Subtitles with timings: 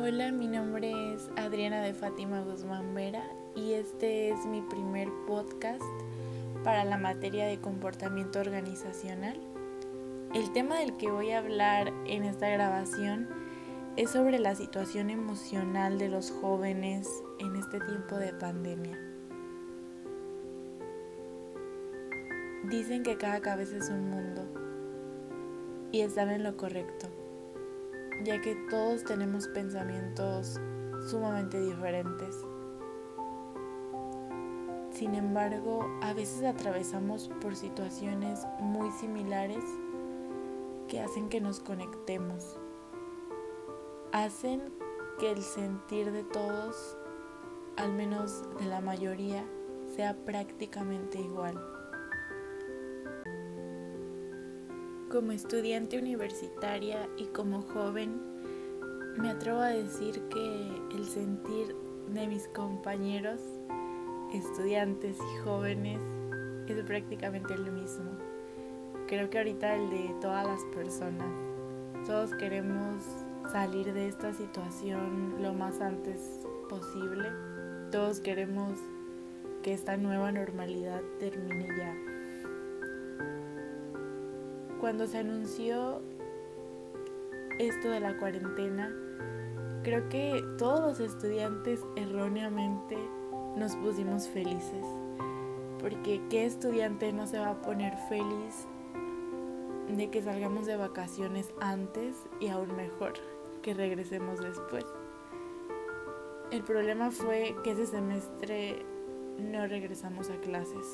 [0.00, 3.24] Hola, mi nombre es Adriana de Fátima Guzmán Vera
[3.56, 5.82] y este es mi primer podcast
[6.62, 9.40] para la materia de comportamiento organizacional.
[10.32, 13.28] El tema del que voy a hablar en esta grabación
[13.96, 17.08] es sobre la situación emocional de los jóvenes
[17.40, 19.00] en este tiempo de pandemia.
[22.70, 24.46] Dicen que cada cabeza es un mundo
[25.90, 27.17] y están en lo correcto
[28.28, 30.60] ya que todos tenemos pensamientos
[31.08, 32.36] sumamente diferentes.
[34.90, 39.64] Sin embargo, a veces atravesamos por situaciones muy similares
[40.88, 42.58] que hacen que nos conectemos.
[44.12, 44.74] Hacen
[45.18, 46.98] que el sentir de todos,
[47.78, 49.42] al menos de la mayoría,
[49.96, 51.77] sea prácticamente igual.
[55.10, 58.20] Como estudiante universitaria y como joven,
[59.16, 61.74] me atrevo a decir que el sentir
[62.12, 63.40] de mis compañeros,
[64.34, 65.98] estudiantes y jóvenes,
[66.68, 68.10] es prácticamente el mismo.
[69.06, 71.32] Creo que ahorita el de todas las personas.
[72.06, 73.02] Todos queremos
[73.50, 77.30] salir de esta situación lo más antes posible.
[77.90, 78.78] Todos queremos
[79.62, 82.17] que esta nueva normalidad termine ya.
[84.88, 86.00] Cuando se anunció
[87.58, 88.90] esto de la cuarentena,
[89.82, 92.96] creo que todos los estudiantes erróneamente
[93.54, 94.86] nos pusimos felices.
[95.78, 98.66] Porque ¿qué estudiante no se va a poner feliz
[99.94, 103.12] de que salgamos de vacaciones antes y aún mejor
[103.60, 104.86] que regresemos después?
[106.50, 108.86] El problema fue que ese semestre
[109.38, 110.86] no regresamos a clases.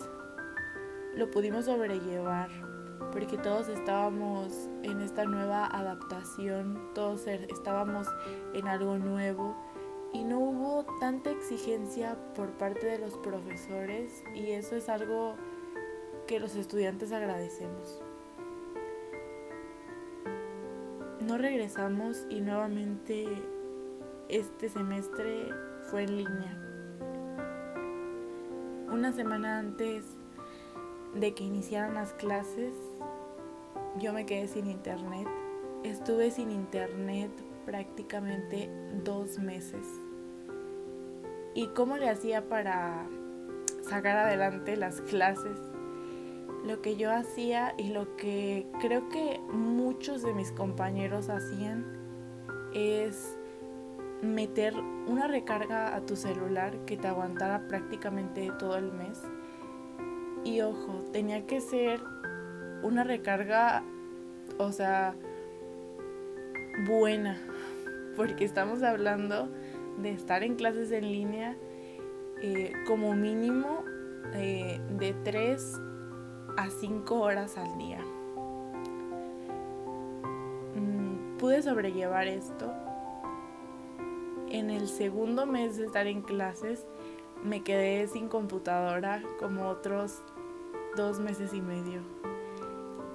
[1.14, 2.73] Lo pudimos sobrellevar
[3.12, 8.08] porque todos estábamos en esta nueva adaptación, todos er, estábamos
[8.54, 9.56] en algo nuevo
[10.12, 15.34] y no hubo tanta exigencia por parte de los profesores y eso es algo
[16.26, 18.02] que los estudiantes agradecemos.
[21.20, 23.26] No regresamos y nuevamente
[24.28, 25.48] este semestre
[25.90, 26.60] fue en línea.
[28.92, 30.04] Una semana antes
[31.14, 32.74] de que iniciaran las clases,
[33.98, 35.28] yo me quedé sin internet.
[35.84, 37.30] Estuve sin internet
[37.64, 38.70] prácticamente
[39.04, 39.86] dos meses.
[41.54, 43.06] ¿Y cómo le hacía para
[43.88, 45.58] sacar adelante las clases?
[46.64, 51.84] Lo que yo hacía y lo que creo que muchos de mis compañeros hacían
[52.74, 53.38] es
[54.22, 54.74] meter
[55.06, 59.20] una recarga a tu celular que te aguantara prácticamente todo el mes.
[60.44, 62.00] Y ojo, tenía que ser
[62.82, 63.82] una recarga,
[64.58, 65.14] o sea,
[66.86, 67.38] buena,
[68.16, 69.48] porque estamos hablando
[70.02, 71.56] de estar en clases en línea
[72.42, 73.84] eh, como mínimo
[74.34, 75.80] eh, de 3
[76.58, 78.00] a 5 horas al día.
[80.74, 82.70] Mm, pude sobrellevar esto.
[84.50, 86.86] En el segundo mes de estar en clases
[87.42, 90.22] me quedé sin computadora como otros
[90.96, 92.02] dos meses y medio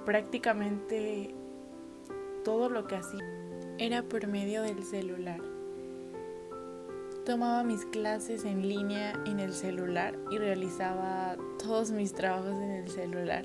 [0.04, 1.34] prácticamente
[2.44, 3.24] todo lo que hacía
[3.78, 5.40] era por medio del celular.
[7.24, 12.90] Tomaba mis clases en línea en el celular y realizaba todos mis trabajos en el
[12.90, 13.44] celular.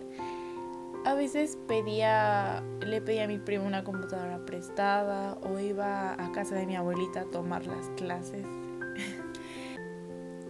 [1.05, 6.55] A veces pedía, le pedía a mi primo una computadora prestada o iba a casa
[6.55, 8.45] de mi abuelita a tomar las clases.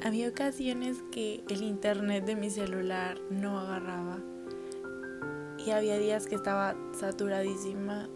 [0.06, 4.20] Había ocasiones que el internet de mi celular no agarraba
[5.58, 8.08] y había días que estaba saturadísima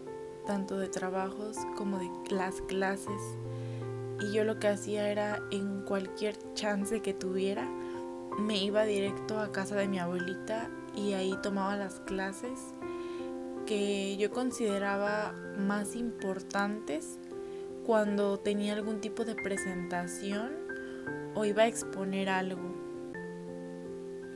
[0.46, 3.20] tanto de trabajos como de las clases.
[4.20, 7.68] Y yo lo que hacía era en cualquier chance que tuviera
[8.38, 12.72] me iba directo a casa de mi abuelita y ahí tomaba las clases
[13.66, 17.18] que yo consideraba más importantes
[17.84, 20.59] cuando tenía algún tipo de presentación
[21.34, 22.74] o iba a exponer algo.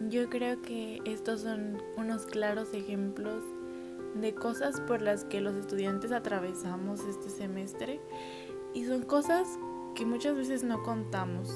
[0.08, 3.42] Yo creo que estos son unos claros ejemplos
[4.14, 8.00] de cosas por las que los estudiantes atravesamos este semestre
[8.72, 9.58] y son cosas
[9.94, 11.50] que muchas veces no contamos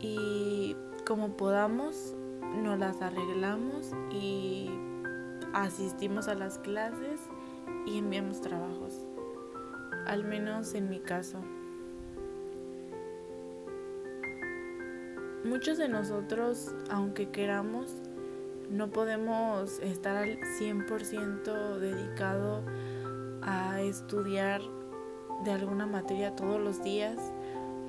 [0.00, 0.76] y
[1.06, 2.14] como podamos
[2.62, 4.70] nos las arreglamos y
[5.54, 7.20] asistimos a las clases
[7.86, 9.06] y enviamos trabajos,
[10.06, 11.38] al menos en mi caso.
[15.44, 17.90] Muchos de nosotros, aunque queramos,
[18.70, 22.62] no podemos estar al 100% dedicado
[23.42, 24.60] a estudiar
[25.44, 27.18] de alguna materia todos los días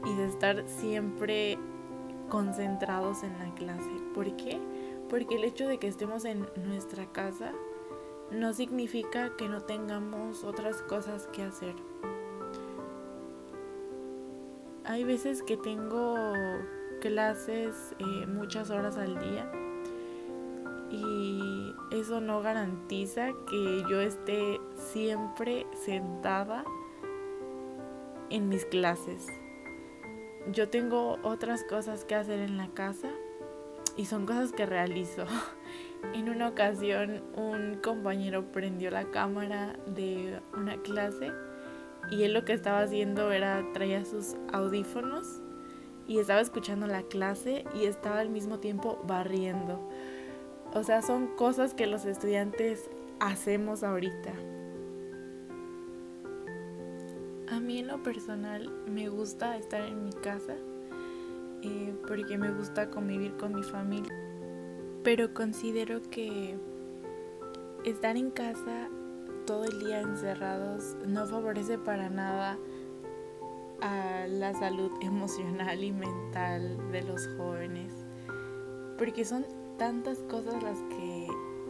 [0.03, 1.59] y de estar siempre
[2.27, 3.91] concentrados en la clase.
[4.15, 4.59] ¿Por qué?
[5.07, 7.53] Porque el hecho de que estemos en nuestra casa
[8.31, 11.75] no significa que no tengamos otras cosas que hacer.
[14.85, 16.33] Hay veces que tengo
[17.03, 19.51] clases eh, muchas horas al día
[20.89, 26.63] y eso no garantiza que yo esté siempre sentada
[28.29, 29.27] en mis clases.
[30.53, 33.09] Yo tengo otras cosas que hacer en la casa
[33.97, 35.25] y son cosas que realizo.
[36.13, 41.31] En una ocasión un compañero prendió la cámara de una clase
[42.11, 45.42] y él lo que estaba haciendo era traía sus audífonos
[46.07, 49.79] y estaba escuchando la clase y estaba al mismo tiempo barriendo.
[50.73, 52.89] O sea, son cosas que los estudiantes
[53.19, 54.33] hacemos ahorita.
[57.51, 60.55] A mí en lo personal me gusta estar en mi casa
[61.61, 64.13] eh, porque me gusta convivir con mi familia.
[65.03, 66.57] Pero considero que
[67.85, 68.89] estar en casa
[69.45, 72.57] todo el día encerrados no favorece para nada
[73.83, 77.93] a la salud emocional y mental de los jóvenes.
[78.97, 79.45] Porque son
[79.77, 81.27] tantas cosas las que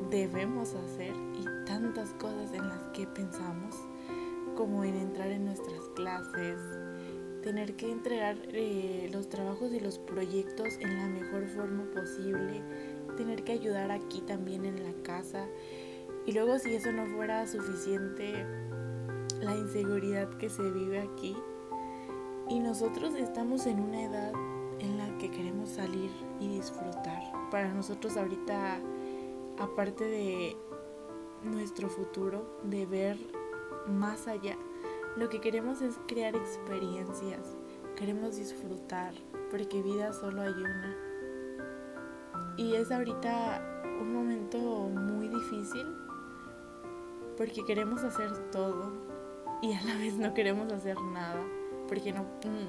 [0.09, 3.75] debemos hacer y tantas cosas en las que pensamos
[4.55, 6.59] como en entrar en nuestras clases,
[7.41, 12.61] tener que entregar eh, los trabajos y los proyectos en la mejor forma posible,
[13.17, 15.47] tener que ayudar aquí también en la casa.
[16.27, 18.45] Y luego si eso no fuera suficiente,
[19.41, 21.35] la inseguridad que se vive aquí.
[22.49, 24.33] Y nosotros estamos en una edad
[24.79, 27.21] en la que queremos salir y disfrutar.
[27.49, 28.79] Para nosotros ahorita,
[29.59, 30.57] aparte de
[31.43, 33.17] nuestro futuro, de ver
[33.87, 34.57] más allá.
[35.15, 37.55] Lo que queremos es crear experiencias,
[37.95, 39.13] queremos disfrutar,
[39.51, 40.97] porque vida solo hay una.
[42.57, 43.61] Y es ahorita
[44.01, 45.85] un momento muy difícil
[47.37, 48.91] porque queremos hacer todo
[49.61, 51.41] y a la vez no queremos hacer nada,
[51.87, 52.25] porque no,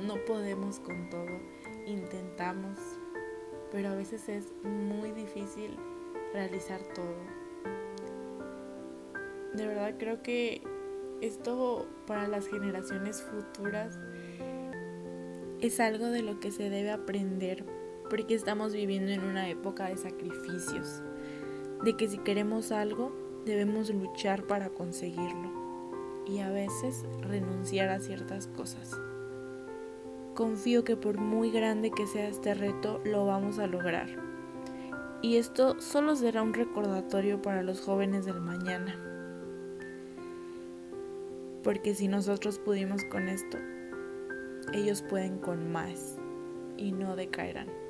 [0.07, 1.41] no podemos con todo.
[1.87, 2.79] Intentamos,
[3.71, 5.77] pero a veces es muy difícil
[6.33, 7.17] realizar todo.
[9.55, 10.63] De verdad creo que
[11.21, 13.99] esto para las generaciones futuras
[15.61, 17.65] es algo de lo que se debe aprender
[18.11, 21.03] porque estamos viviendo en una época de sacrificios,
[21.83, 23.13] de que si queremos algo
[23.47, 25.64] debemos luchar para conseguirlo
[26.27, 28.91] y a veces renunciar a ciertas cosas.
[30.35, 34.09] Confío que por muy grande que sea este reto, lo vamos a lograr.
[35.23, 39.13] Y esto solo será un recordatorio para los jóvenes del mañana
[41.65, 43.57] porque si nosotros pudimos con esto,
[44.75, 46.19] ellos pueden con más
[46.77, 47.84] y no decaerán.